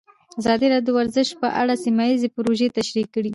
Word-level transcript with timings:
ازادي 0.39 0.65
راډیو 0.73 0.85
د 0.87 0.89
ورزش 0.97 1.27
په 1.41 1.47
اړه 1.61 1.73
سیمه 1.83 2.03
ییزې 2.09 2.29
پروژې 2.35 2.67
تشریح 2.77 3.07
کړې. 3.15 3.29